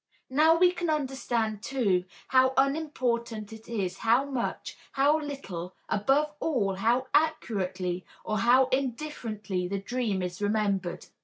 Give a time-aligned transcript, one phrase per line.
[0.31, 6.73] Now we can understand, too, how unimportant it is how much, how little, above all,
[6.77, 11.05] how accurately or how indifferently the dream is remembered.